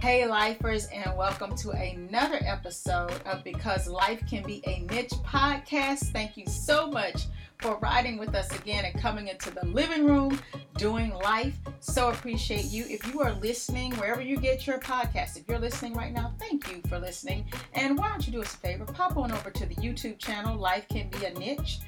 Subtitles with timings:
[0.00, 6.10] Hey, lifers, and welcome to another episode of Because Life Can Be a Niche podcast.
[6.10, 7.24] Thank you so much
[7.58, 10.40] for riding with us again and coming into the living room
[10.78, 11.58] doing life.
[11.80, 12.86] So appreciate you.
[12.88, 16.72] If you are listening, wherever you get your podcast, if you're listening right now, thank
[16.72, 17.44] you for listening.
[17.74, 18.86] And why don't you do us a favor?
[18.86, 21.80] Pop on over to the YouTube channel, Life Can Be a Niche,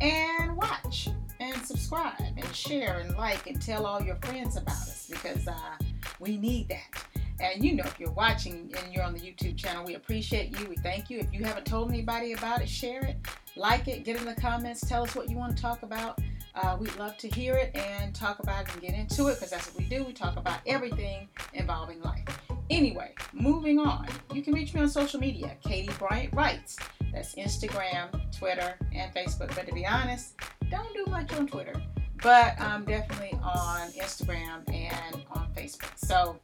[0.00, 5.06] and watch and subscribe and share and like and tell all your friends about us
[5.10, 5.54] because uh,
[6.18, 7.04] we need that.
[7.40, 10.66] And you know, if you're watching and you're on the YouTube channel, we appreciate you.
[10.66, 11.18] We thank you.
[11.18, 13.16] If you haven't told anybody about it, share it,
[13.56, 16.20] like it, get in the comments, tell us what you want to talk about.
[16.54, 19.50] Uh, we'd love to hear it and talk about it and get into it because
[19.50, 20.02] that's what we do.
[20.02, 22.24] We talk about everything involving life.
[22.70, 24.08] Anyway, moving on.
[24.34, 26.76] You can reach me on social media, Katie Bryant Writes.
[27.12, 29.54] That's Instagram, Twitter, and Facebook.
[29.54, 30.34] But to be honest,
[30.70, 31.80] don't do much on Twitter.
[32.22, 35.96] But I'm definitely on Instagram and on Facebook.
[35.96, 36.40] So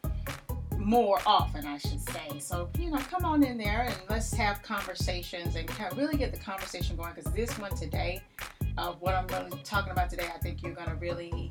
[0.85, 2.39] more often, I should say.
[2.39, 6.31] So, you know, come on in there and let's have conversations and of really get
[6.31, 8.23] the conversation going because this one today,
[8.77, 11.51] uh, what I'm really talking about today, I think you're going to really,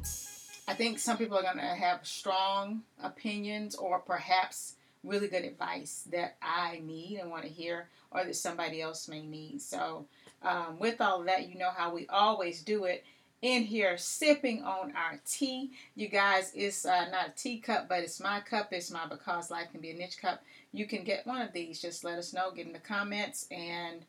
[0.67, 6.07] I think some people are going to have strong opinions or perhaps really good advice
[6.11, 9.61] that I need and want to hear or that somebody else may need.
[9.61, 10.05] So,
[10.43, 13.03] um, with all of that, you know how we always do it
[13.43, 15.71] in here sipping on our tea.
[15.95, 18.69] You guys, it's uh, not a teacup, but it's my cup.
[18.71, 20.41] It's my Because Life Can Be a Niche cup.
[20.71, 21.81] You can get one of these.
[21.81, 22.51] Just let us know.
[22.51, 24.05] Get in the comments, and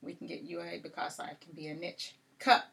[0.00, 2.64] we can get you a Because Life Can Be a Niche cup.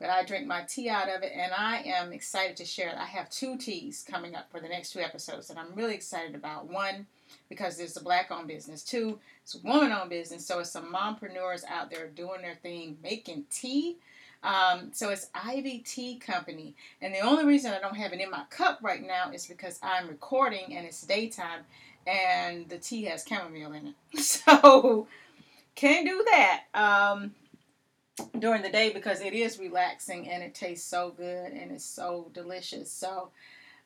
[0.00, 2.96] But I drink my tea out of it, and I am excited to share it.
[2.96, 6.36] I have two teas coming up for the next two episodes and I'm really excited
[6.36, 6.68] about.
[6.68, 7.06] One,
[7.48, 8.84] because it's a black owned business.
[8.84, 10.46] Two, it's a woman owned business.
[10.46, 13.96] So it's some mompreneurs out there doing their thing, making tea
[14.42, 16.74] um, so it's Ivy Tea Company.
[17.00, 19.78] And the only reason I don't have it in my cup right now is because
[19.82, 21.60] I'm recording and it's daytime
[22.06, 23.94] and the tea has chamomile in it.
[24.22, 25.06] So
[25.74, 27.34] can't do that um,
[28.38, 32.30] during the day because it is relaxing and it tastes so good and it's so
[32.32, 32.90] delicious.
[32.90, 33.30] So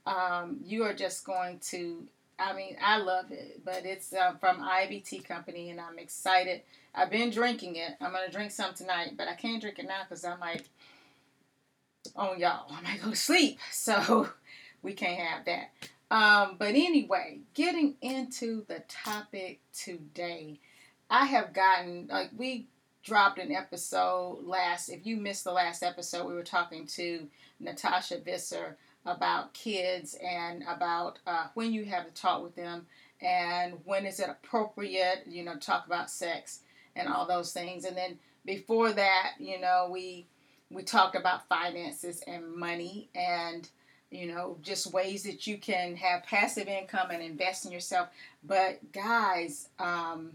[0.06, 2.06] um, you are just going to
[2.38, 4.64] I mean, I love it, but it's uh, from
[5.04, 6.62] Tea Company, and I'm excited.
[6.94, 7.92] I've been drinking it.
[8.00, 10.68] I'm gonna drink some tonight, but I can't drink it now because I might,
[12.16, 13.58] oh y'all, I might go to sleep.
[13.70, 14.28] So
[14.82, 15.70] we can't have that.
[16.10, 20.58] Um, but anyway, getting into the topic today,
[21.08, 22.66] I have gotten like we
[23.02, 24.88] dropped an episode last.
[24.88, 27.28] If you missed the last episode, we were talking to
[27.60, 32.86] Natasha Visser about kids and about uh, when you have to talk with them
[33.20, 36.60] and when is it appropriate, you know, talk about sex
[36.96, 37.84] and all those things.
[37.84, 40.26] And then before that, you know, we
[40.70, 43.68] we talked about finances and money and
[44.10, 48.08] you know just ways that you can have passive income and invest in yourself.
[48.42, 50.32] But guys, um,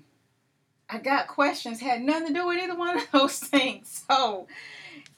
[0.90, 4.06] I got questions had nothing to do with either one of those things.
[4.08, 4.48] So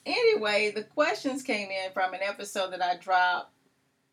[0.06, 3.52] anyway, the questions came in from an episode that I dropped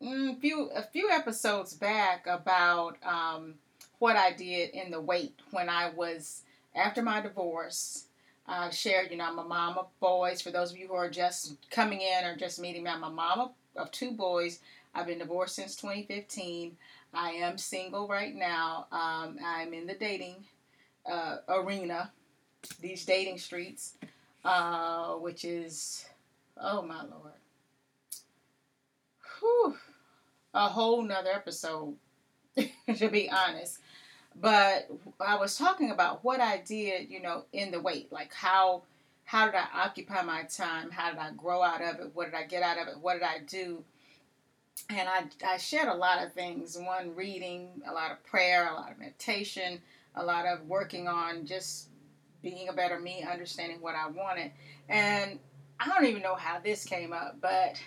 [0.02, 3.54] mm, few a few episodes back about um,
[3.98, 6.42] what I did in the wait when I was
[6.74, 8.04] after my divorce.
[8.46, 10.40] I shared, you know, I'm a mom of boys.
[10.40, 13.10] For those of you who are just coming in or just meeting me, I'm a
[13.10, 14.60] mom of, two boys.
[14.94, 16.74] I've been divorced since 2015.
[17.12, 18.86] I am single right now.
[18.90, 20.46] Um, I'm in the dating
[21.04, 22.10] uh, arena,
[22.80, 23.98] these dating streets
[24.44, 26.06] uh, which is,
[26.60, 27.32] oh my lord,
[29.38, 29.76] whew,
[30.54, 31.94] a whole nother episode,
[32.56, 33.78] to be honest.
[34.40, 34.88] But
[35.20, 38.82] I was talking about what I did, you know, in the wait, like how
[39.28, 40.90] how did I occupy my time?
[40.90, 42.12] How did I grow out of it?
[42.14, 42.98] What did I get out of it?
[42.98, 43.84] What did I do?
[44.88, 46.78] And I, I shared a lot of things.
[46.78, 49.82] One, reading, a lot of prayer, a lot of meditation,
[50.14, 51.88] a lot of working on just
[52.42, 54.52] being a better me, understanding what I wanted.
[54.88, 55.38] And
[55.80, 57.80] I don't even know how this came up, but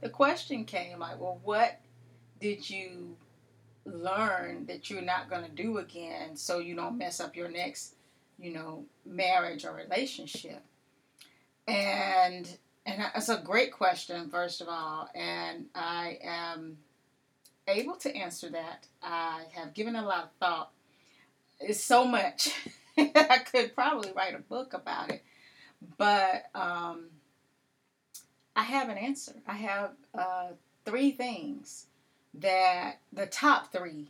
[0.00, 1.80] the question came like, well, what
[2.40, 3.16] did you
[3.84, 7.94] learn that you're not going to do again so you don't mess up your next,
[8.38, 10.62] you know, marriage or relationship?
[11.66, 16.78] And and it's a great question, first of all, and I am
[17.66, 18.86] able to answer that.
[19.02, 20.70] I have given a lot of thought.
[21.60, 22.48] It's so much
[23.14, 25.22] I could probably write a book about it.
[25.96, 27.06] But um,
[28.56, 29.34] I have an answer.
[29.46, 30.48] I have uh,
[30.84, 31.86] three things
[32.34, 34.08] that the top three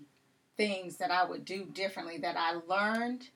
[0.57, 3.29] things that I would do differently that I learned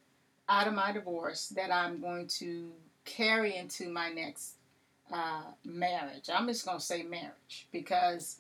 [0.48, 2.70] out of my divorce that I'm going to
[3.04, 4.54] carry into my next
[5.12, 6.30] uh, marriage.
[6.32, 8.38] I'm just going to say marriage because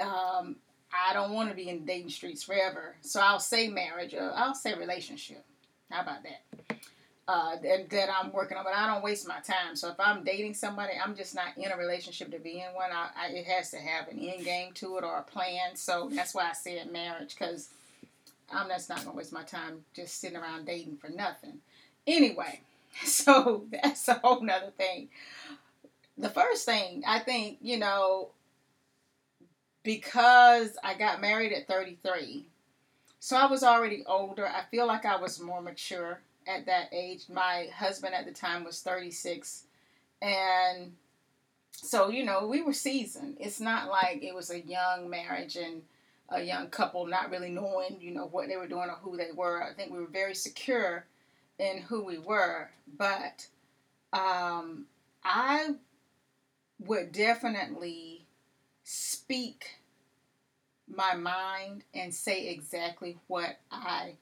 [0.00, 0.56] um,
[0.92, 2.96] I don't want to be in dating streets forever.
[3.00, 5.44] So I'll say marriage or I'll say relationship.
[5.92, 6.78] How about that?
[7.28, 9.76] Uh, that, that I'm working on, but I don't waste my time.
[9.76, 12.90] So if I'm dating somebody, I'm just not in a relationship to be in one.
[12.92, 15.76] I, I, it has to have an end game to it or a plan.
[15.76, 17.68] So that's why I said marriage because
[18.52, 21.58] I'm just not gonna waste my time just sitting around dating for nothing.
[22.06, 22.60] Anyway,
[23.04, 25.08] so that's a whole nother thing.
[26.18, 28.30] The first thing I think, you know,
[29.82, 32.46] because I got married at 33,
[33.24, 34.48] so I was already older.
[34.48, 37.26] I feel like I was more mature at that age.
[37.32, 39.62] My husband at the time was 36.
[40.20, 40.94] And
[41.70, 43.36] so, you know, we were seasoned.
[43.38, 45.82] It's not like it was a young marriage and
[46.30, 49.30] a young couple not really knowing, you know, what they were doing or who they
[49.32, 49.62] were.
[49.62, 51.06] I think we were very secure
[51.60, 52.70] in who we were.
[52.98, 53.46] But
[54.12, 54.86] um,
[55.22, 55.76] I
[56.80, 58.26] would definitely
[58.82, 59.76] speak
[60.94, 64.14] my mind and say exactly what I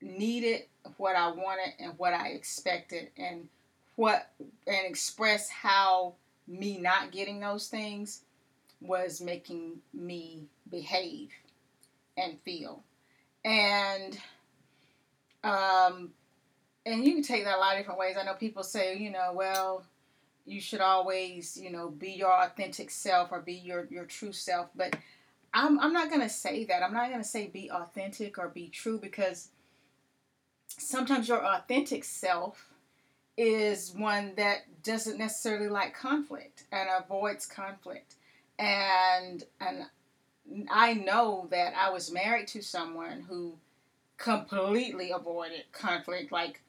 [0.00, 0.62] needed,
[0.96, 3.48] what I wanted, and what I expected, and
[3.96, 4.30] what
[4.66, 6.14] and express how
[6.46, 8.22] me not getting those things
[8.80, 11.30] was making me behave
[12.16, 12.82] and feel.
[13.44, 14.18] And
[15.42, 16.10] um
[16.86, 18.16] and you can take that a lot of different ways.
[18.18, 19.84] I know people say, you know, well,
[20.46, 24.68] you should always, you know, be your authentic self or be your your true self,
[24.74, 24.96] but
[25.54, 26.82] I'm I'm not to say that.
[26.82, 29.48] I'm not to say be authentic or be true because
[30.66, 32.72] sometimes your authentic self
[33.36, 38.16] is one that doesn't necessarily like conflict and avoids conflict.
[38.58, 39.84] And and
[40.70, 43.54] I know that I was married to someone who
[44.16, 46.60] completely avoided conflict like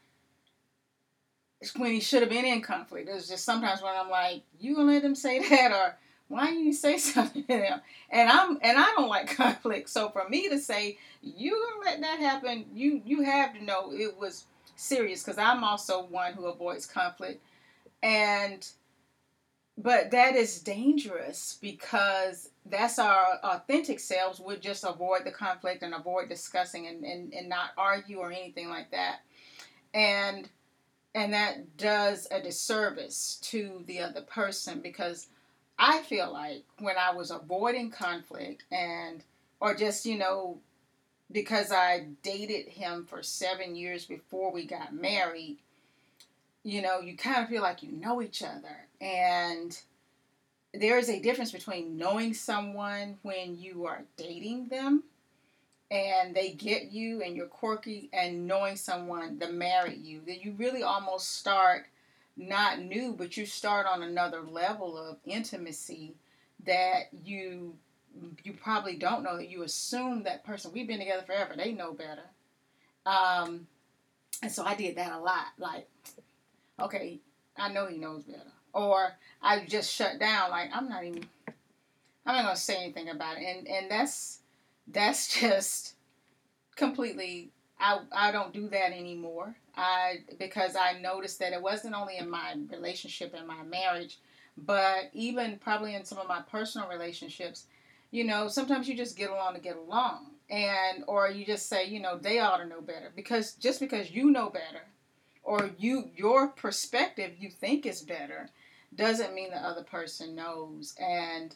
[1.75, 3.09] when he should have been in conflict.
[3.09, 5.97] It was just sometimes when I'm like, you gonna let them say that or
[6.29, 7.81] why you say something to them?
[8.09, 9.89] And I'm and I don't like conflict.
[9.89, 13.91] So for me to say you gonna let that happen, you you have to know
[13.91, 14.45] it was
[14.77, 17.43] serious because I'm also one who avoids conflict,
[18.01, 18.65] and
[19.77, 25.93] but that is dangerous because that's our authentic selves would just avoid the conflict and
[25.93, 29.21] avoid discussing and, and, and not argue or anything like that
[29.93, 30.49] and
[31.15, 35.27] and that does a disservice to the other person because
[35.79, 39.23] I feel like when I was avoiding conflict and,
[39.61, 40.57] or just, you know,
[41.31, 45.57] because I dated him for seven years before we got married,
[46.63, 48.87] you know, you kind of feel like you know each other.
[48.99, 49.79] And
[50.73, 55.03] there is a difference between knowing someone when you are dating them
[55.89, 60.53] and they get you and you're quirky and knowing someone to marry you that you
[60.57, 61.87] really almost start
[62.39, 66.15] not new, but you start on another level of intimacy
[66.65, 67.75] that you
[68.43, 69.37] you probably don't know.
[69.37, 72.23] That you assume that person we've been together forever they know better.
[73.05, 73.67] Um
[74.41, 75.89] and so i did that a lot like
[76.79, 77.19] okay
[77.57, 78.39] i know he knows better.
[78.73, 81.25] Or i just shut down like i'm not even
[82.25, 83.43] i'm not gonna say anything about it.
[83.43, 84.39] And and that's
[84.87, 85.95] that's just
[86.75, 89.55] completely I, I don't do that anymore.
[89.79, 94.19] I because I noticed that it wasn't only in my relationship and my marriage,
[94.57, 97.65] but even probably in some of my personal relationships,
[98.11, 100.31] you know, sometimes you just get along to get along.
[100.49, 103.11] And or you just say, you know, they ought to know better.
[103.15, 104.83] Because just because you know better
[105.43, 108.49] or you your perspective you think is better
[108.95, 110.93] doesn't mean the other person knows.
[110.99, 111.55] And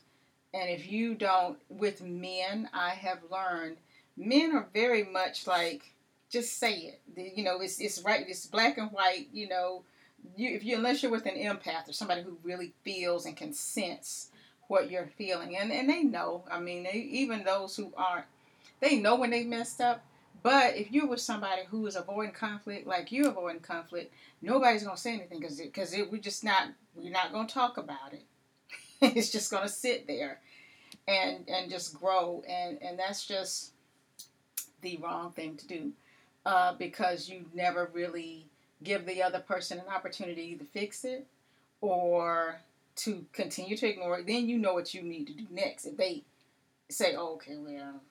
[0.54, 3.78] and if you don't with men, I have learned
[4.16, 5.93] men are very much like
[6.34, 7.34] just say it.
[7.38, 8.26] You know, it's it's right.
[8.28, 9.28] It's black and white.
[9.32, 9.84] You know,
[10.36, 13.54] you if you unless you're with an empath or somebody who really feels and can
[13.54, 14.32] sense
[14.68, 16.44] what you're feeling, and and they know.
[16.52, 18.26] I mean, they, even those who aren't,
[18.82, 20.04] they know when they messed up.
[20.42, 24.12] But if you're with somebody who is avoiding conflict, like you're avoiding conflict,
[24.42, 28.26] nobody's gonna say anything because because we're just not we're not gonna talk about it.
[29.02, 30.40] it's just gonna sit there,
[31.08, 33.72] and and just grow, and and that's just
[34.82, 35.94] the wrong thing to do
[36.46, 38.46] uh, because you never really
[38.84, 41.26] give the other person an opportunity to fix it
[41.82, 42.60] or
[42.96, 45.86] to continue to ignore it, then you know what you need to do next.
[45.86, 46.24] If they
[46.90, 48.02] say, oh, okay, well,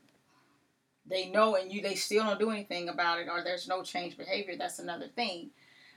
[1.06, 4.16] they know and you they still don't do anything about it or there's no change
[4.16, 5.50] behavior, that's another thing.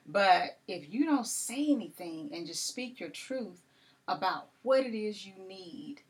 [0.07, 3.61] But if you don't say anything and just speak your truth
[4.07, 6.01] about what it is you need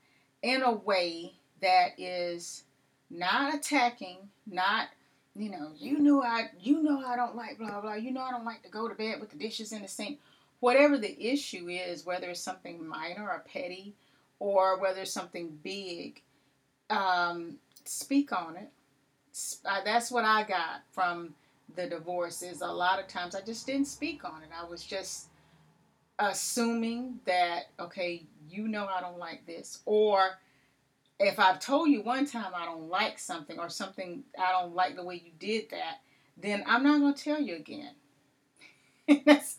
[0.41, 2.63] in a way that is
[3.09, 4.89] not attacking, not
[5.35, 7.95] you know, you know I you know I don't like blah blah.
[7.95, 10.19] You know I don't like to go to bed with the dishes in the sink.
[10.61, 13.93] Whatever the issue is, whether it's something minor or petty,
[14.39, 16.21] or whether it's something big,
[16.89, 18.69] um, speak on it.
[19.65, 21.33] Uh, that's what I got from
[21.75, 22.41] the divorce.
[22.41, 24.49] Is a lot of times I just didn't speak on it.
[24.57, 25.27] I was just
[26.17, 30.37] assuming that okay, you know I don't like this, or
[31.19, 34.95] if I've told you one time I don't like something or something I don't like
[34.95, 36.01] the way you did that,
[36.37, 37.93] then I'm not going to tell you again.
[39.25, 39.57] That's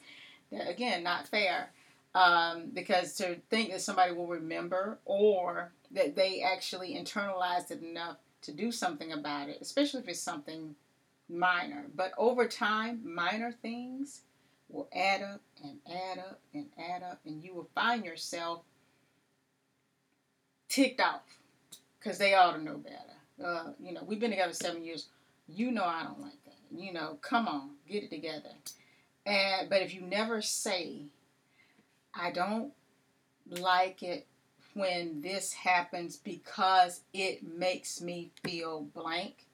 [0.52, 1.70] again not fair.
[2.14, 8.16] Um, because to think that somebody will remember or that they actually internalized it enough
[8.42, 10.74] to do something about it, especially if it's something
[11.28, 11.86] minor.
[11.94, 14.22] But over time, minor things
[14.70, 18.62] will add up and add up and add up, and you will find yourself
[20.68, 21.20] ticked off
[22.06, 23.44] because they ought to know better.
[23.44, 25.08] Uh, you know, we've been together seven years.
[25.48, 26.54] You know I don't like that.
[26.70, 28.50] You know, come on, get it together.
[29.26, 31.06] And but if you never say,
[32.14, 32.72] I don't
[33.48, 34.26] like it
[34.74, 39.46] when this happens because it makes me feel blank,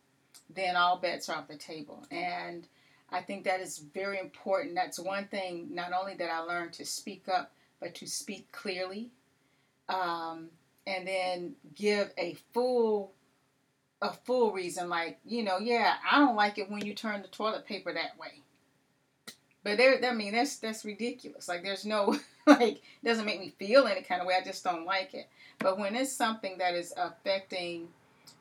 [0.55, 2.05] then all bets are off the table.
[2.11, 2.67] And
[3.11, 4.75] I think that is very important.
[4.75, 9.11] That's one thing, not only that I learned to speak up, but to speak clearly.
[9.89, 10.51] Um,
[10.87, 13.13] and then give a full
[14.01, 17.29] a full reason like you know yeah i don't like it when you turn the
[17.29, 18.41] toilet paper that way.
[19.65, 21.47] But there i mean that's that's ridiculous.
[21.49, 24.35] Like there's no like doesn't make me feel any kind of way.
[24.35, 25.29] I just don't like it.
[25.61, 27.89] But when it's something that is affecting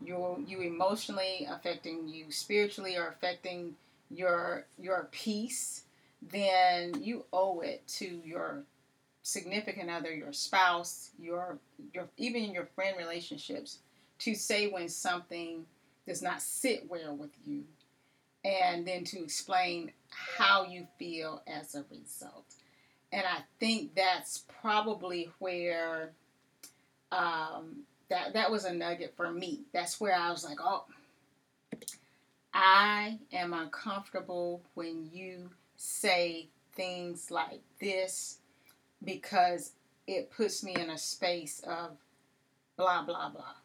[0.04, 3.76] your you emotionally affecting you spiritually or affecting
[4.10, 5.84] your your peace
[6.22, 8.64] then you owe it to your
[9.24, 11.60] significant other, your spouse, your
[11.94, 13.80] your even your friend relationships,
[14.20, 15.66] to say when something
[16.08, 17.64] does not sit well with you,
[18.44, 22.46] and then to explain how you feel as a result.
[23.12, 26.14] And I think that's probably where
[27.12, 29.62] um, that that was a nugget for me.
[29.74, 30.86] That's where I was like, oh,
[32.54, 38.41] I am uncomfortable when you say things like this
[39.04, 39.74] because
[40.08, 41.92] it puts me in a space of
[42.78, 43.56] blah blah blah.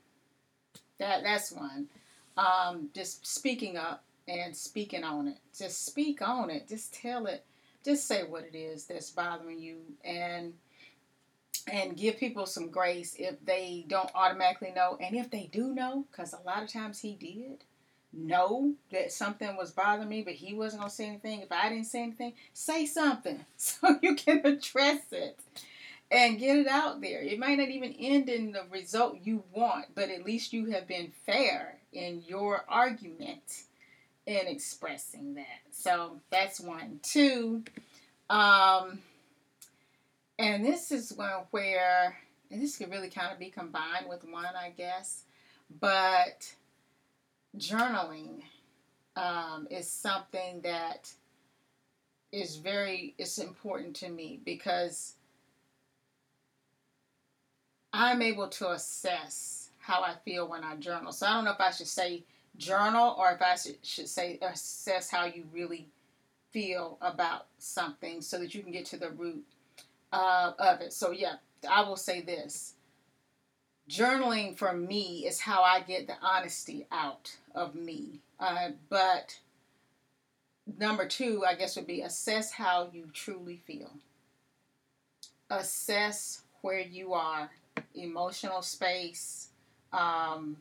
[0.98, 1.88] That that's one.
[2.36, 5.38] Um, just speaking up and speaking on it.
[5.56, 6.68] Just speak on it.
[6.68, 7.44] Just tell it.
[7.84, 10.54] Just say what it is that's bothering you and
[11.70, 16.04] and give people some grace if they don't automatically know and if they do know
[16.10, 17.64] because a lot of times he did
[18.16, 21.40] know that something was bothering me, but he wasn't gonna say anything.
[21.40, 25.38] If I didn't say anything, say something so you can address it
[26.10, 27.20] and get it out there.
[27.20, 30.86] It might not even end in the result you want, but at least you have
[30.86, 33.64] been fair in your argument
[34.26, 35.62] in expressing that.
[35.70, 37.00] So that's one.
[37.02, 37.64] Two,
[38.30, 39.00] um,
[40.38, 42.16] and this is one where,
[42.50, 45.24] and this could really kind of be combined with one, I guess,
[45.80, 46.54] but
[47.58, 48.42] journaling
[49.16, 51.12] um, is something that
[52.32, 55.14] is very it's important to me because
[57.92, 61.12] I'm able to assess how I feel when I journal.
[61.12, 62.24] So I don't know if I should say
[62.56, 65.88] journal or if I should, should say assess how you really
[66.52, 69.44] feel about something so that you can get to the root
[70.12, 70.92] uh, of it.
[70.92, 71.36] So yeah,
[71.68, 72.75] I will say this
[73.88, 78.20] journaling for me is how I get the honesty out of me.
[78.38, 79.38] Uh, but
[80.78, 83.90] number two, I guess, would be assess how you truly feel.
[85.50, 87.50] Assess where you are,
[87.94, 89.48] emotional space,
[89.92, 90.56] um,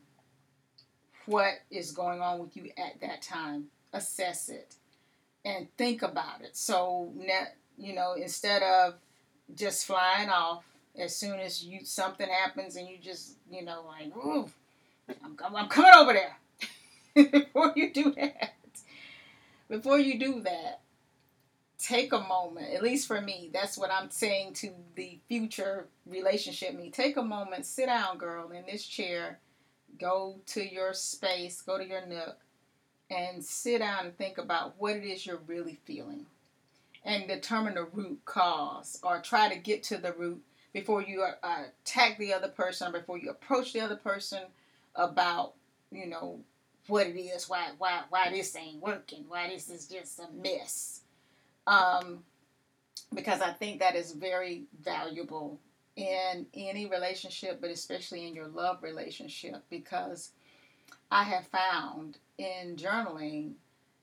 [1.26, 3.66] what is going on with you at that time.
[3.92, 4.76] Assess it
[5.44, 6.56] and think about it.
[6.56, 7.12] So,
[7.76, 8.94] you know, instead of
[9.54, 10.64] just flying off,
[10.98, 14.50] as soon as you something happens and you just you know like ooh
[15.24, 16.36] I'm, I'm coming over there.
[17.30, 18.56] Before you do that
[19.68, 20.80] before you do that
[21.78, 26.74] take a moment at least for me that's what i'm saying to the future relationship
[26.74, 29.38] me take a moment sit down girl in this chair
[30.00, 32.38] go to your space go to your nook
[33.10, 36.26] and sit down and think about what it is you're really feeling
[37.04, 40.42] and determine the root cause or try to get to the root
[40.76, 44.40] before you uh, attack the other person, before you approach the other person
[44.94, 45.54] about,
[45.90, 46.38] you know,
[46.86, 51.00] what it is, why why why this ain't working, why this is just a mess.
[51.66, 52.24] Um,
[53.14, 55.58] because I think that is very valuable
[55.96, 60.32] in any relationship, but especially in your love relationship, because
[61.10, 63.52] I have found in journaling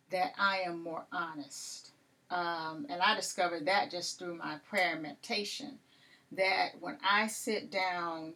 [0.10, 1.92] that I am more honest.
[2.32, 5.78] Um, and I discovered that just through my prayer meditation
[6.38, 8.34] that when I sit down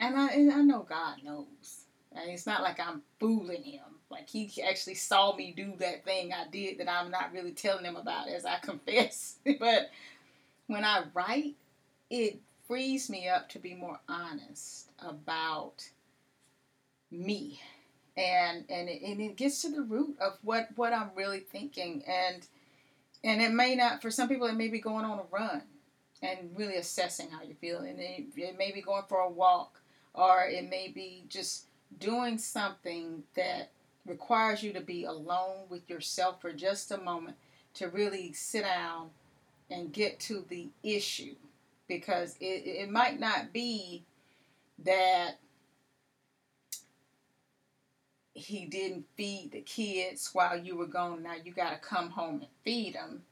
[0.00, 1.86] And I, and I know God knows.
[2.12, 3.82] And it's not like I'm fooling him.
[4.10, 7.84] Like he actually saw me do that thing I did that I'm not really telling
[7.84, 9.36] him about as I confess.
[9.60, 9.90] but
[10.66, 11.56] when I write,
[12.10, 15.88] it frees me up to be more honest about
[17.10, 17.60] me
[18.16, 22.04] and and it, and it gets to the root of what what I'm really thinking
[22.06, 22.46] and
[23.24, 25.62] and it may not for some people it may be going on a run
[26.22, 29.80] and really assessing how you're feeling it, may be going for a walk
[30.14, 31.66] or it may be just
[31.98, 33.70] doing something that
[34.06, 37.36] requires you to be alone with yourself for just a moment
[37.74, 39.10] to really sit down
[39.70, 41.34] and get to the issue
[41.88, 44.04] because it, it might not be
[44.84, 45.38] that
[48.34, 51.22] he didn't feed the kids while you were gone.
[51.22, 53.22] Now you got to come home and feed them.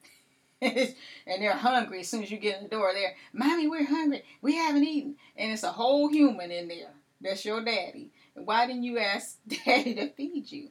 [1.27, 2.93] and they're hungry as soon as you get in the door.
[2.93, 4.25] They're, Mommy, we're hungry.
[4.43, 5.17] We haven't eaten.
[5.37, 6.93] And it's a whole human in there.
[7.21, 8.11] That's your daddy.
[8.35, 10.71] Why didn't you ask daddy to feed you?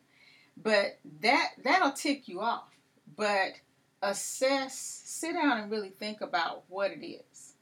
[0.61, 2.69] But that that'll tick you off.
[3.15, 3.53] But
[4.01, 7.53] assess, sit down and really think about what it is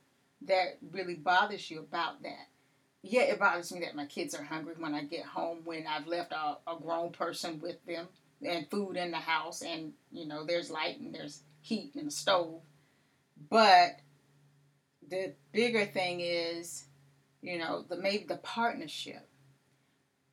[0.43, 2.47] that really bothers you about that
[3.09, 6.07] yeah, it bothers me that my kids are hungry when I get home when I've
[6.07, 8.07] left a, a grown person with them
[8.41, 12.11] and food in the house and you know there's light and there's heat in the
[12.11, 12.61] stove.
[13.49, 13.99] But
[15.07, 16.85] the bigger thing is,
[17.41, 19.27] you know, the maybe the partnership.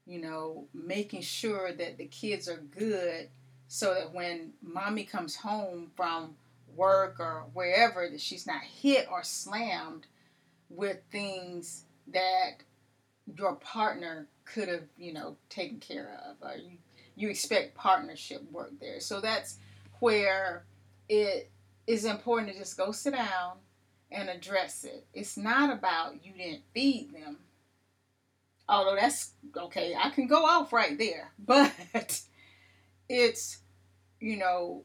[0.07, 3.31] You know, making sure that the kids are good
[3.69, 6.37] so that when mommy comes home from
[6.77, 10.07] work or wherever that she's not hit or slammed
[10.69, 12.63] with things that
[13.35, 16.37] your partner could have, you know, taken care of.
[16.47, 16.77] Or you,
[17.17, 19.01] you expect partnership work there.
[19.01, 19.57] So that's
[20.01, 20.65] where
[21.09, 21.51] it
[21.87, 23.59] is important to just go sit down
[24.11, 25.07] and address it.
[25.13, 27.39] It's not about you didn't feed them.
[28.69, 31.33] Although that's okay, I can go off right there.
[31.39, 32.21] But
[33.09, 33.59] it's,
[34.21, 34.85] you know,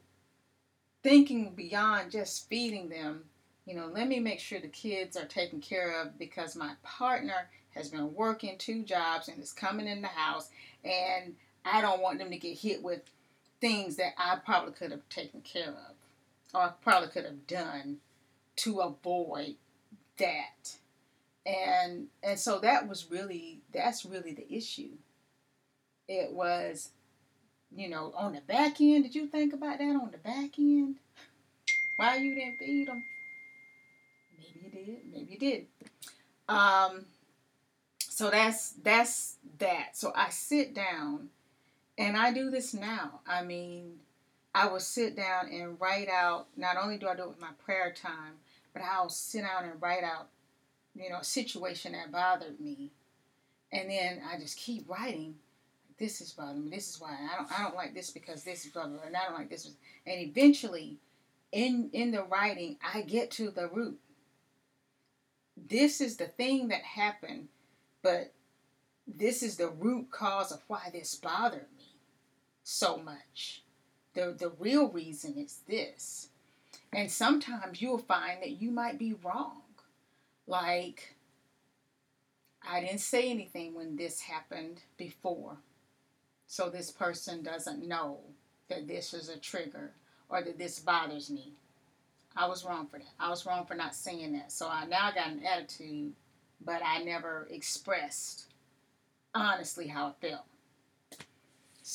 [1.03, 3.23] thinking beyond just feeding them
[3.69, 7.47] you know, let me make sure the kids are taken care of because my partner
[7.75, 10.49] has been working two jobs and is coming in the house,
[10.84, 13.01] and I don't want them to get hit with
[13.62, 15.95] things that I probably could have taken care of
[16.53, 17.97] or probably could have done
[18.57, 19.55] to avoid
[20.17, 20.75] that.
[21.45, 24.97] And and so that was really that's really the issue.
[26.07, 26.89] It was,
[27.75, 29.03] you know, on the back end.
[29.03, 30.95] Did you think about that on the back end?
[31.97, 33.03] Why you didn't feed them?
[34.38, 35.12] Maybe you did.
[35.12, 35.65] Maybe you did.
[36.47, 37.05] Um,
[37.99, 39.95] so that's that's that.
[39.95, 41.29] So I sit down,
[41.97, 43.21] and I do this now.
[43.27, 43.99] I mean,
[44.53, 46.47] I will sit down and write out.
[46.57, 48.33] Not only do I do it with my prayer time,
[48.73, 50.29] but I'll sit down and write out,
[50.95, 52.91] you know, a situation that bothered me,
[53.71, 55.35] and then I just keep writing.
[55.97, 56.75] This is bothering me.
[56.75, 57.59] This is why I don't.
[57.59, 59.69] I don't like this because this is blah blah, and I don't like this.
[60.05, 60.97] And eventually,
[61.51, 63.99] in in the writing, I get to the root
[65.67, 67.47] this is the thing that happened,
[68.01, 68.33] but
[69.07, 71.95] this is the root cause of why this bothered me
[72.63, 73.63] so much.
[74.13, 76.30] The, the real reason is this.
[76.91, 79.62] And sometimes you'll find that you might be wrong.
[80.48, 81.15] Like,
[82.67, 85.58] I didn't say anything when this happened before.
[86.48, 88.19] So this person doesn't know
[88.69, 89.91] that this is a trigger
[90.30, 91.54] or that this bothers me.
[92.36, 93.13] I was wrong for that.
[93.19, 94.52] I was wrong for not saying that.
[94.52, 96.13] So I now got an attitude,
[96.63, 98.45] but I never expressed
[99.36, 100.45] honestly how I felt.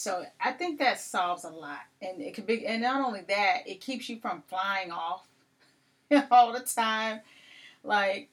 [0.05, 3.63] So I think that solves a lot, and it could be, and not only that,
[3.65, 5.27] it keeps you from flying off
[6.31, 7.21] all the time.
[7.83, 8.29] Like,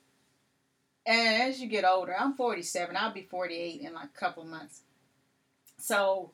[1.06, 2.98] and as you get older, I'm 47.
[2.98, 4.82] I'll be 48 in like a couple months.
[5.78, 6.32] So,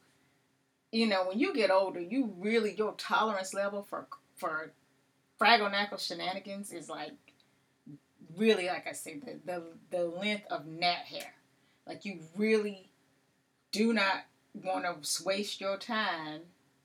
[0.91, 4.71] you know, when you get older, you really your tolerance level for for
[5.39, 7.11] Fraggle Knackle shenanigans is like
[8.35, 11.35] really, like I said, the, the, the length of gnat hair.
[11.85, 12.89] Like you really
[13.71, 14.23] do not
[14.63, 16.41] want to waste your time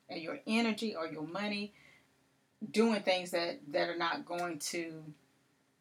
[0.09, 1.73] and your energy or your money
[2.71, 5.03] doing things that, that are not going to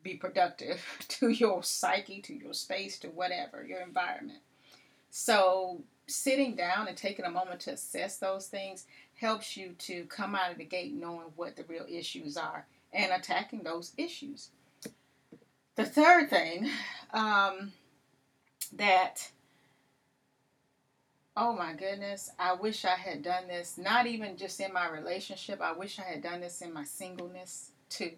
[0.04, 4.40] be productive to your psyche, to your space, to whatever, your environment.
[5.10, 10.36] So sitting down and taking a moment to assess those things helps you to come
[10.36, 14.50] out of the gate knowing what the real issues are and attacking those issues.
[15.76, 16.70] The third thing
[17.14, 17.72] um,
[18.74, 19.32] that,
[21.36, 25.62] oh my goodness, I wish I had done this, not even just in my relationship,
[25.62, 28.14] I wish I had done this in my singleness too.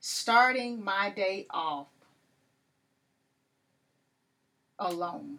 [0.00, 1.88] Starting my day off
[4.78, 5.38] alone.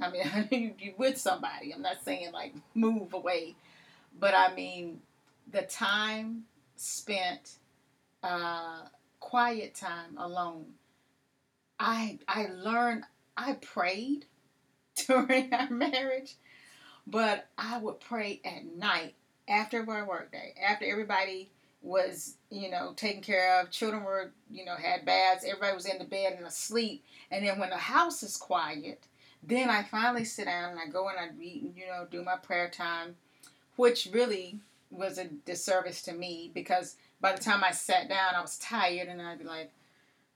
[0.00, 1.72] I mean, you, with somebody.
[1.72, 3.56] I'm not saying like move away,
[4.18, 5.00] but I mean
[5.50, 6.44] the time
[6.76, 7.52] spent,
[8.22, 8.82] uh,
[9.20, 10.66] quiet time alone.
[11.78, 13.04] I I learned.
[13.38, 14.24] I prayed
[15.06, 16.34] during our marriage,
[17.06, 19.14] but I would pray at night
[19.48, 21.50] after my work day, after everybody
[21.82, 25.98] was, you know, taken care of, children were, you know, had baths, everybody was in
[25.98, 27.04] the bed and asleep.
[27.30, 29.04] And then when the house is quiet,
[29.42, 32.36] then I finally sit down and I go and I read, you know, do my
[32.36, 33.14] prayer time,
[33.76, 34.58] which really
[34.90, 39.08] was a disservice to me because by the time I sat down, I was tired
[39.08, 39.70] and I'd be like,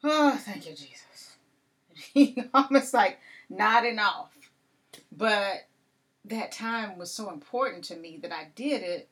[0.04, 1.36] oh, thank you, Jesus.
[2.54, 3.18] Almost like
[3.48, 4.30] nodding off.
[5.20, 5.66] But
[6.24, 9.10] that time was so important to me that I did it,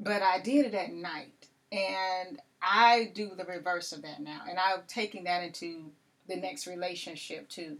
[0.00, 1.48] but I did it at night.
[1.70, 4.40] And I do the reverse of that now.
[4.48, 5.90] And I'm taking that into
[6.26, 7.76] the next relationship too.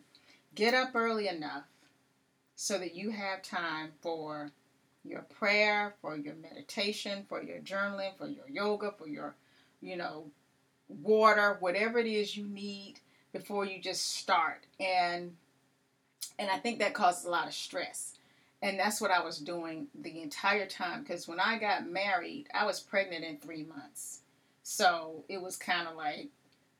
[0.54, 1.64] Get up early enough
[2.56, 4.50] so that you have time for
[5.02, 9.34] your prayer, for your meditation, for your journaling, for your yoga, for your,
[9.80, 10.26] you know,
[10.88, 13.00] water, whatever it is you need
[13.32, 14.66] before you just start.
[14.78, 15.36] And
[16.38, 18.14] and I think that causes a lot of stress.
[18.62, 22.66] And that's what I was doing the entire time because when I got married, I
[22.66, 24.20] was pregnant in three months.
[24.62, 26.28] So it was kind of like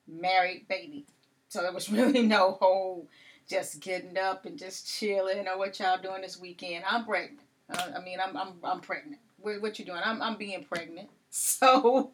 [0.07, 1.07] married baby.
[1.49, 3.09] So there was really no whole
[3.49, 6.85] just getting up and just chilling or what y'all doing this weekend.
[6.89, 7.41] I'm pregnant.
[7.71, 9.21] Uh, I mean, I'm, I'm, I'm pregnant.
[9.39, 10.01] What, what you doing?
[10.05, 11.09] I'm, I'm being pregnant.
[11.33, 12.11] So,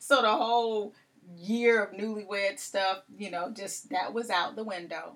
[0.00, 0.94] so the whole
[1.36, 5.14] year of newlywed stuff, you know, just that was out the window.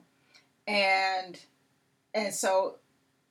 [0.67, 1.39] And,
[2.15, 2.77] and so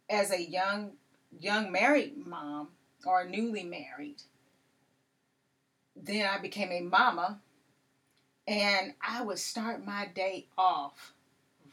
[0.09, 0.93] as a young
[1.39, 2.69] young married mom
[3.05, 4.21] or newly married,
[5.95, 7.39] then I became a mama
[8.47, 11.13] and I would start my day off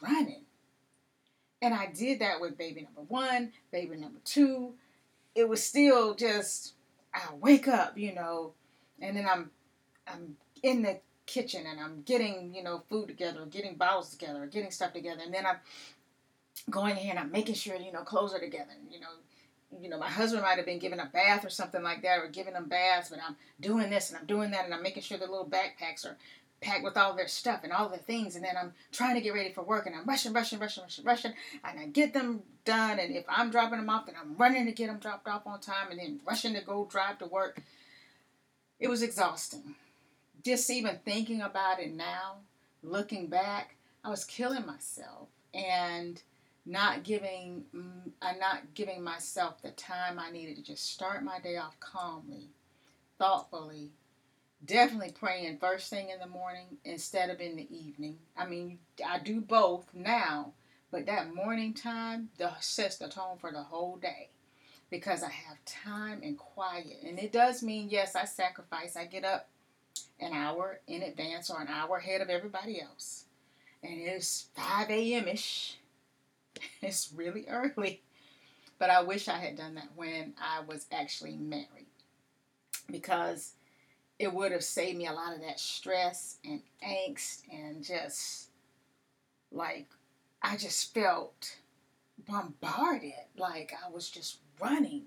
[0.01, 0.43] running.
[1.61, 4.73] And I did that with baby number one, baby number two.
[5.35, 6.73] It was still just
[7.13, 8.53] I wake up, you know,
[8.99, 9.51] and then I'm
[10.07, 14.71] I'm in the kitchen and I'm getting, you know, food together, getting bottles together, getting
[14.71, 15.57] stuff together, and then I'm
[16.69, 18.73] going in, and I'm making sure, you know, clothes are together.
[18.89, 19.07] You know,
[19.81, 22.27] you know, my husband might have been giving a bath or something like that, or
[22.27, 25.17] giving them baths, but I'm doing this and I'm doing that, and I'm making sure
[25.17, 26.17] the little backpacks are
[26.59, 29.33] packed with all their stuff and all their things, and then I'm trying to get
[29.33, 32.99] ready for work, and I'm rushing, rushing, rushing, rushing, rushing, and I get them done,
[32.99, 35.59] and if I'm dropping them off, then I'm running to get them dropped off on
[35.59, 37.61] time, and then rushing to go drive to work.
[38.79, 39.75] It was exhausting.
[40.43, 42.37] Just even thinking about it now,
[42.83, 46.21] looking back, I was killing myself, and
[46.65, 47.63] not giving
[48.21, 51.79] I'm uh, not giving myself the time I needed to just start my day off
[51.79, 52.49] calmly,
[53.17, 53.91] thoughtfully,
[54.63, 58.17] definitely praying first thing in the morning instead of in the evening.
[58.37, 60.53] I mean, I do both now,
[60.91, 64.29] but that morning time the, sets the tone for the whole day
[64.89, 66.99] because I have time and quiet.
[67.05, 68.95] And it does mean, yes, I sacrifice.
[68.95, 69.47] I get up
[70.21, 73.25] an hour in advance or an hour ahead of everybody else.
[73.83, 75.27] And it's 5 a.m.
[75.27, 75.77] ish
[76.81, 78.01] it's really early.
[78.79, 81.85] But I wish I had done that when I was actually married
[82.89, 83.53] because
[84.17, 88.49] it would have saved me a lot of that stress and angst and just
[89.51, 89.87] like
[90.41, 91.57] I just felt
[92.27, 95.03] bombarded like I was just running.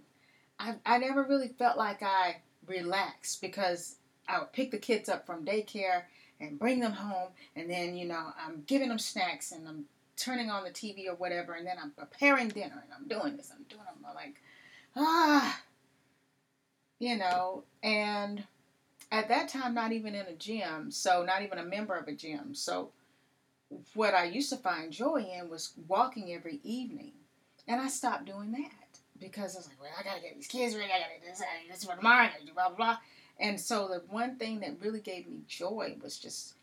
[0.58, 3.96] I, I never really felt like I relaxed because
[4.28, 6.02] I would pick the kids up from daycare
[6.40, 9.84] and bring them home and then you know I'm giving them snacks and I'm
[10.16, 13.50] turning on the TV or whatever, and then I'm preparing dinner and I'm doing this,
[13.52, 14.40] I'm doing, I'm like,
[14.96, 15.60] ah,
[16.98, 18.44] you know, and
[19.10, 22.12] at that time, not even in a gym, so not even a member of a
[22.12, 22.54] gym.
[22.54, 22.90] So,
[23.94, 27.12] what I used to find joy in was walking every evening,
[27.66, 30.74] and I stopped doing that because I was like, well, I gotta get these kids
[30.76, 32.68] ready, I gotta do this, I gotta do this for tomorrow, I gotta do blah
[32.68, 32.98] blah blah.
[33.40, 36.54] And so the one thing that really gave me joy was just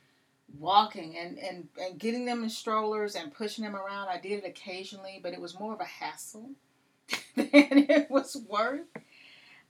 [0.58, 4.08] walking and, and, and getting them in strollers and pushing them around.
[4.08, 6.52] I did it occasionally, but it was more of a hassle
[7.36, 8.88] than it was worth.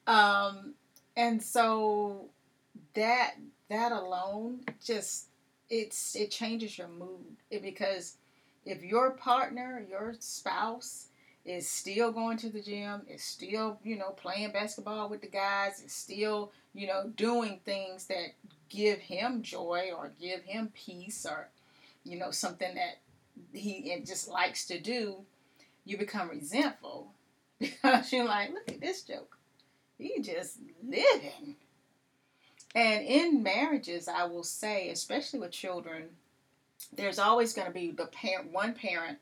[0.08, 0.74] Um,
[1.16, 2.26] and so
[2.94, 3.36] that
[3.70, 5.28] that alone just
[5.70, 8.18] it's it changes your mood it, because
[8.66, 11.08] if your partner, your spouse
[11.46, 15.82] is still going to the gym, is still, you know, playing basketball with the guys,
[15.84, 18.34] is still, you know, doing things that
[18.70, 21.50] give him joy or give him peace or,
[22.04, 23.00] you know, something that
[23.54, 25.18] he just likes to do,
[25.86, 27.12] you become resentful
[27.60, 29.38] because you're like, look at this joke.
[29.98, 31.56] He just living.
[32.74, 36.10] And in marriages, I will say, especially with children,
[36.94, 39.20] there's always going to be the parent, one parent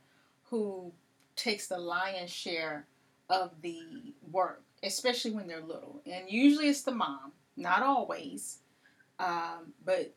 [0.50, 0.92] who
[1.36, 2.86] takes the lion's share
[3.30, 6.02] of the work, especially when they're little.
[6.06, 8.60] And usually it's the mom, not always,
[9.19, 10.13] um, but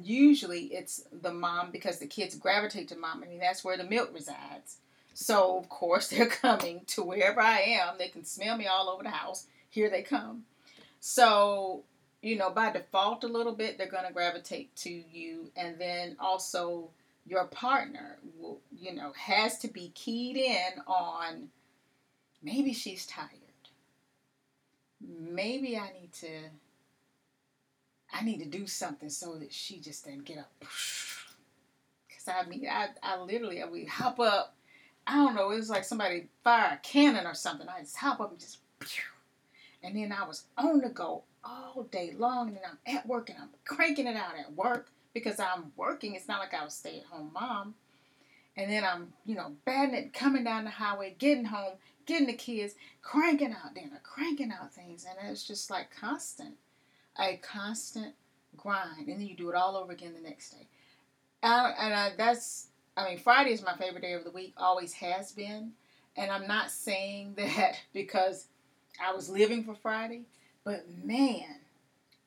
[0.00, 3.22] usually it's the mom because the kids gravitate to mom.
[3.22, 4.78] I mean, that's where the milk resides.
[5.14, 7.98] So, of course, they're coming to wherever I am.
[7.98, 9.46] They can smell me all over the house.
[9.70, 10.44] Here they come.
[11.00, 11.84] So,
[12.22, 15.50] you know, by default, a little bit, they're going to gravitate to you.
[15.56, 16.90] And then also,
[17.26, 21.48] your partner will, you know, has to be keyed in on
[22.42, 23.28] maybe she's tired.
[25.00, 26.28] Maybe I need to
[28.12, 30.52] I need to do something so that she just doesn't get up.
[30.60, 34.54] Cause I mean I, I literally I would hop up.
[35.06, 37.68] I don't know, it was like somebody fire a cannon or something.
[37.68, 38.58] I just hop up and just
[39.82, 43.30] and then I was on the go all day long and then I'm at work
[43.30, 46.14] and I'm cranking it out at work because I'm working.
[46.14, 47.74] It's not like I was stay at home mom.
[48.56, 51.72] And then I'm, you know, batting it, coming down the highway, getting home,
[52.06, 55.06] getting the kids, cranking out dinner, cranking out things.
[55.08, 56.54] And it's just like constant,
[57.18, 58.14] a constant
[58.56, 59.08] grind.
[59.08, 60.66] And then you do it all over again the next day.
[61.42, 64.92] And, and I, that's, I mean, Friday is my favorite day of the week, always
[64.94, 65.72] has been.
[66.16, 68.46] And I'm not saying that because
[69.02, 70.22] I was living for Friday,
[70.64, 71.56] but man,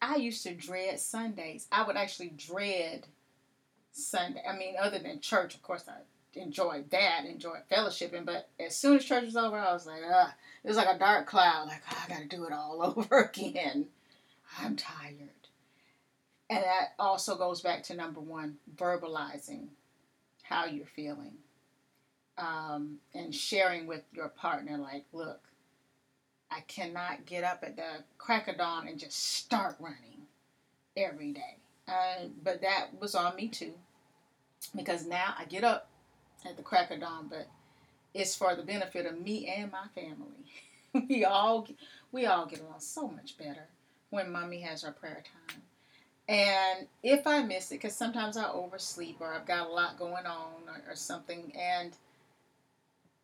[0.02, 1.68] I used to dread Sundays.
[1.72, 3.06] I would actually dread
[3.92, 4.44] Sunday.
[4.48, 6.02] I mean, other than church, of course, I
[6.40, 8.26] enjoyed that, enjoyed fellowshipping.
[8.26, 11.00] But as soon as church was over, I was like, ah, it was like a
[11.00, 11.68] dark cloud.
[11.68, 13.88] Like, oh, I got to do it all over again.
[14.58, 15.30] I'm tired.
[16.50, 19.68] And that also goes back to number one verbalizing
[20.44, 21.34] how you're feeling
[22.38, 25.42] um, and sharing with your partner, like, look,
[26.52, 30.28] I cannot get up at the crack of dawn and just start running
[30.96, 31.58] every day.
[31.88, 33.74] Uh, but that was on me too,
[34.76, 35.90] because now I get up
[36.46, 37.48] at the crack of dawn, but
[38.14, 41.06] it's for the benefit of me and my family.
[41.10, 41.68] we all
[42.12, 43.68] we all get along so much better
[44.16, 45.62] when mommy has her prayer time.
[46.28, 50.26] And if I miss it, because sometimes I oversleep or I've got a lot going
[50.26, 51.96] on or, or something, and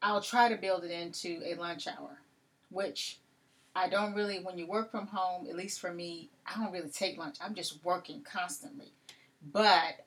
[0.01, 2.19] I'll try to build it into a lunch hour,
[2.69, 3.17] which
[3.75, 6.89] I don't really, when you work from home, at least for me, I don't really
[6.89, 7.37] take lunch.
[7.41, 8.91] I'm just working constantly.
[9.51, 10.05] But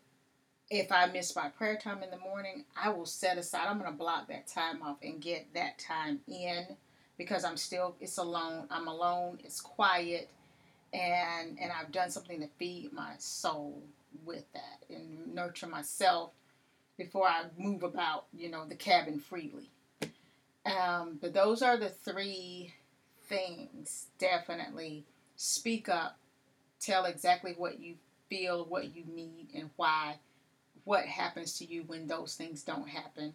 [0.71, 3.91] if I miss my prayer time in the morning, I will set aside, I'm going
[3.91, 6.77] to block that time off and get that time in
[7.17, 8.67] because I'm still, it's alone.
[8.71, 10.29] I'm alone, it's quiet,
[10.95, 13.83] and, and I've done something to feed my soul
[14.25, 16.31] with that and nurture myself
[16.97, 19.71] before I move about, you know, the cabin freely.
[20.65, 22.73] Um, but those are the three
[23.25, 24.07] things.
[24.19, 25.05] Definitely
[25.37, 26.17] speak up,
[26.81, 27.97] tell exactly what you
[28.31, 30.19] feel, what you need, and why
[30.85, 33.33] what happens to you when those things don't happen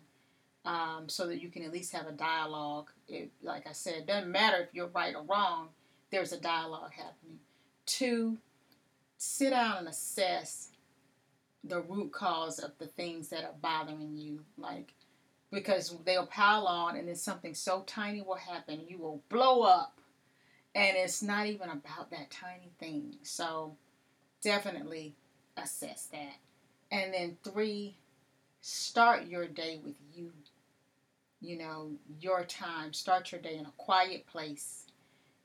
[0.65, 2.89] um, so that you can at least have a dialogue.
[3.07, 5.69] It, like I said, doesn't matter if you're right or wrong,
[6.11, 7.39] there's a dialogue happening.
[7.89, 8.37] Two,
[9.17, 10.69] sit down and assess
[11.63, 14.41] the root cause of the things that are bothering you.
[14.59, 14.93] Like,
[15.51, 18.81] because they'll pile on and then something so tiny will happen.
[18.87, 19.99] You will blow up.
[20.75, 23.15] And it's not even about that tiny thing.
[23.23, 23.75] So,
[24.43, 25.15] definitely
[25.57, 26.35] assess that.
[26.91, 27.97] And then three,
[28.61, 30.31] start your day with you.
[31.41, 32.93] You know, your time.
[32.93, 34.85] Start your day in a quiet place,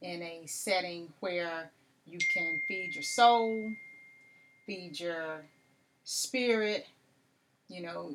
[0.03, 1.71] in a setting where
[2.07, 3.73] you can feed your soul,
[4.67, 5.45] feed your
[6.05, 6.87] spirit,
[7.69, 8.15] you know,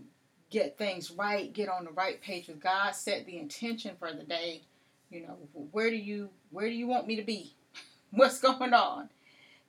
[0.50, 4.24] get things right, get on the right page with God, set the intention for the
[4.24, 4.62] day.
[5.10, 5.38] You know,
[5.72, 7.54] where do you where do you want me to be?
[8.12, 9.10] What's going on?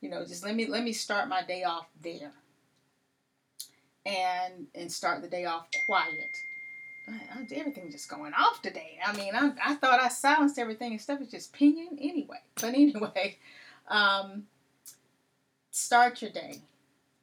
[0.00, 2.33] You know, just let me let me start my day off there
[4.06, 6.37] and and start the day off quiet.
[7.09, 8.98] I, everything just going off today.
[9.04, 12.40] I mean, I, I thought I silenced everything and stuff is just pinging anyway.
[12.54, 13.37] But anyway,
[13.90, 14.44] um,
[15.70, 16.62] start your day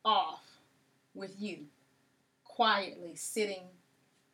[0.06, 0.44] off
[1.16, 1.60] with you
[2.44, 3.64] quietly sitting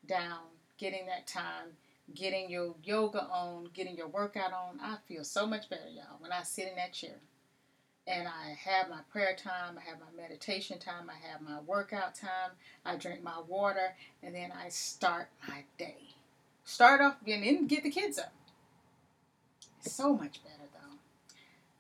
[0.08, 0.40] down,
[0.78, 1.68] getting that time,
[2.14, 4.80] getting your yoga on, getting your workout on.
[4.82, 7.16] I feel so much better, y'all, when I sit in that chair
[8.08, 12.16] and I have my prayer time, I have my meditation time, I have my workout
[12.16, 12.52] time,
[12.86, 15.98] I drink my water, and then I start my day.
[16.66, 18.34] Start off and then get the kids up.
[19.82, 20.64] So much better.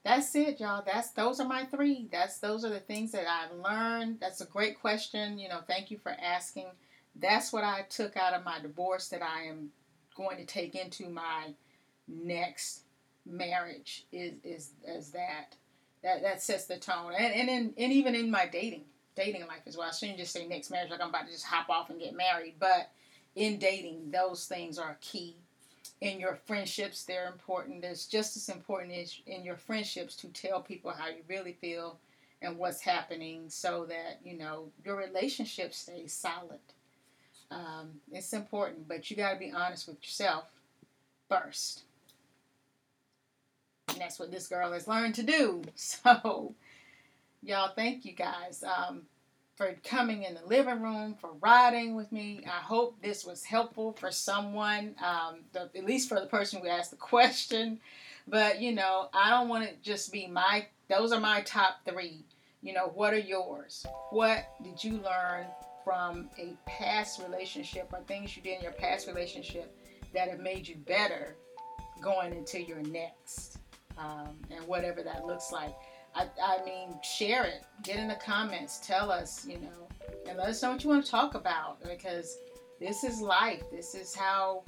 [0.04, 0.84] That's it, y'all.
[0.86, 2.10] That's those are my three.
[2.12, 4.18] That's those are the things that I've learned.
[4.20, 5.39] That's a great question.
[5.39, 6.68] You know, thank you for asking.
[7.16, 9.70] That's what I took out of my divorce that I am
[10.16, 11.54] going to take into my
[12.08, 12.82] next
[13.26, 15.56] marriage is is as that
[16.04, 18.84] that that sets the tone and and, in, and even in my dating
[19.16, 19.88] dating life as well.
[19.88, 22.16] I shouldn't just say next marriage, like I'm about to just hop off and get
[22.16, 22.56] married.
[22.60, 22.89] But
[23.36, 25.38] in dating, those things are key.
[26.04, 27.86] In your friendships, they're important.
[27.86, 31.98] It's just as important as in your friendships to tell people how you really feel
[32.42, 36.60] and what's happening so that, you know, your relationship stays solid.
[37.50, 40.44] Um, it's important, but you got to be honest with yourself
[41.30, 41.84] first.
[43.88, 45.62] And that's what this girl has learned to do.
[45.78, 46.54] So,
[47.42, 49.04] y'all, thank you guys um,
[49.56, 52.44] for coming in the living room, for riding with me.
[52.46, 56.68] I hope this was helpful for someone, um, the, at least for the person who
[56.68, 57.80] asked the question.
[58.28, 62.26] But, you know, I don't want it just be my, those are my top three.
[62.62, 63.86] You know, what are yours?
[64.10, 65.46] What did you learn
[65.84, 69.76] from a past relationship or things you did in your past relationship
[70.13, 71.36] that have made you better
[72.02, 73.58] going into your next
[73.98, 75.76] um, and whatever that looks like.
[76.15, 77.63] I, I mean, share it.
[77.84, 78.80] Get in the comments.
[78.86, 79.88] Tell us, you know,
[80.28, 82.38] and let us know what you want to talk about because
[82.80, 83.63] this is life.
[83.71, 84.63] This is how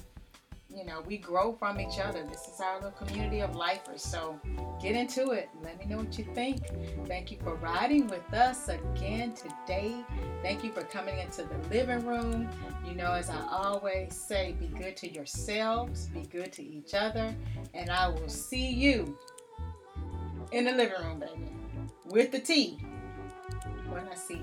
[0.73, 2.23] you know, we grow from each other.
[2.23, 4.01] This is our little community of lifers.
[4.01, 4.39] So
[4.81, 5.49] get into it.
[5.63, 6.63] Let me know what you think.
[7.07, 9.95] Thank you for riding with us again today.
[10.41, 12.49] Thank you for coming into the living room.
[12.85, 17.33] You know, as I always say, be good to yourselves, be good to each other,
[17.73, 19.17] and I will see you
[20.55, 21.51] in the living room, baby,
[22.05, 22.77] with the tea
[23.89, 24.41] when I see.